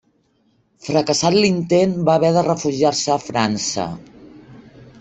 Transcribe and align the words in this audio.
Fracassat 0.85 1.35
l'intent, 1.43 1.93
va 2.09 2.17
haver 2.21 2.31
de 2.39 2.45
refugiar-se 2.47 3.13
a 3.17 3.21
França. 3.29 3.87